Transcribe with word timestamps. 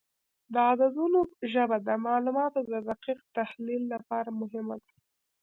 د 0.53 0.55
عددونو 0.69 1.19
ژبه 1.53 1.77
د 1.87 1.89
معلوماتو 2.05 2.59
د 2.71 2.73
دقیق 2.89 3.19
تحلیل 3.37 3.83
لپاره 3.93 4.29
مهمه 4.41 4.75
ده. 4.83 4.91